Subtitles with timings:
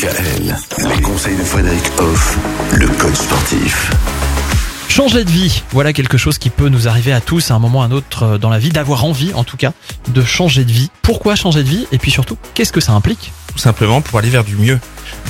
[0.00, 0.56] DKL,
[0.88, 2.38] les conseils de Frédéric Hoff,
[2.72, 3.90] le coach sportif.
[4.88, 7.80] Changer de vie, voilà quelque chose qui peut nous arriver à tous à un moment
[7.80, 9.72] ou à un autre euh, dans la vie, d'avoir envie en tout cas
[10.08, 10.90] de changer de vie.
[11.02, 13.30] Pourquoi changer de vie Et puis surtout, qu'est-ce que ça implique?
[13.52, 14.78] Tout simplement pour aller vers du mieux.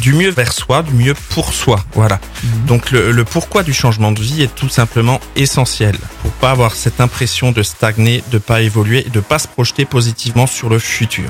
[0.00, 1.84] Du mieux vers soi, du mieux pour soi.
[1.94, 2.20] Voilà.
[2.68, 5.96] Donc le, le pourquoi du changement de vie est tout simplement essentiel
[6.40, 10.46] pas avoir cette impression de stagner, de pas évoluer et de pas se projeter positivement
[10.46, 11.28] sur le futur.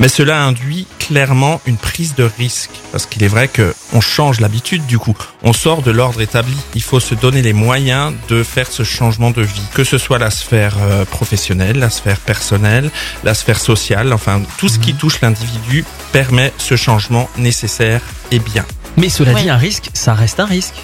[0.00, 4.40] Mais cela induit clairement une prise de risque parce qu'il est vrai que on change
[4.40, 5.16] l'habitude du coup.
[5.42, 6.56] On sort de l'ordre établi.
[6.74, 10.18] Il faut se donner les moyens de faire ce changement de vie, que ce soit
[10.18, 12.90] la sphère euh, professionnelle, la sphère personnelle,
[13.24, 18.00] la sphère sociale, enfin tout ce qui touche l'individu permet ce changement nécessaire
[18.30, 18.64] et bien.
[18.96, 19.42] Mais cela Ouais.
[19.42, 20.74] dit, un risque, ça reste un risque.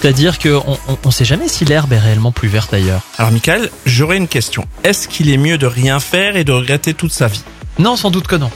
[0.00, 3.02] C'est-à-dire qu'on on, on sait jamais si l'herbe est réellement plus verte ailleurs.
[3.18, 4.64] Alors Michael, j'aurais une question.
[4.84, 7.42] Est-ce qu'il est mieux de rien faire et de regretter toute sa vie?
[7.80, 8.50] Non, sans doute que non.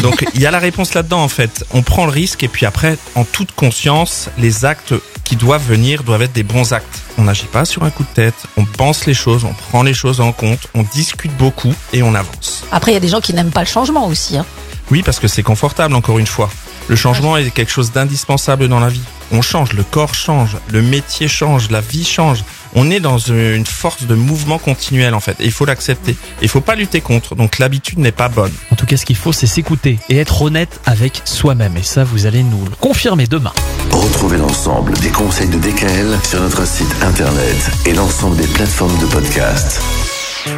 [0.00, 1.64] Donc il y a la réponse là-dedans en fait.
[1.72, 4.94] On prend le risque et puis après, en toute conscience, les actes
[5.24, 7.02] qui doivent venir doivent être des bons actes.
[7.18, 9.94] On n'agit pas sur un coup de tête, on pense les choses, on prend les
[9.94, 12.64] choses en compte, on discute beaucoup et on avance.
[12.70, 14.36] Après, il y a des gens qui n'aiment pas le changement aussi.
[14.36, 14.46] Hein.
[14.90, 16.50] Oui, parce que c'est confortable encore une fois.
[16.88, 19.00] Le changement est quelque chose d'indispensable dans la vie.
[19.32, 22.44] On change, le corps change, le métier change, la vie change.
[22.74, 25.40] On est dans une force de mouvement continuel en fait.
[25.40, 26.14] Et il faut l'accepter.
[26.42, 27.34] Il faut pas lutter contre.
[27.34, 28.52] Donc l'habitude n'est pas bonne.
[28.70, 31.76] En tout cas, ce qu'il faut, c'est s'écouter et être honnête avec soi-même.
[31.78, 33.52] Et ça, vous allez nous le confirmer demain.
[33.90, 39.06] Retrouvez l'ensemble des conseils de DKL sur notre site internet et l'ensemble des plateformes de
[39.06, 39.80] podcast.